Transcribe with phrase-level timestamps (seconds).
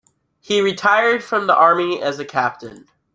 [0.39, 2.87] He retired from the army as a Captain.